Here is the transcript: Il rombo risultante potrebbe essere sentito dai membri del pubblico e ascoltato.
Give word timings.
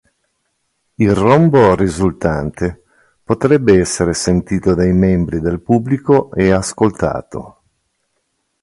Il 0.95 1.13
rombo 1.13 1.75
risultante 1.75 2.85
potrebbe 3.23 3.77
essere 3.79 4.15
sentito 4.15 4.73
dai 4.73 4.93
membri 4.93 5.39
del 5.41 5.61
pubblico 5.61 6.31
e 6.33 6.49
ascoltato. 6.51 7.61